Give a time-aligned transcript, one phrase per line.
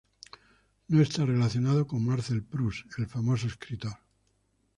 [0.87, 3.99] No está relacionado con Marcel Proust, el famoso escritor.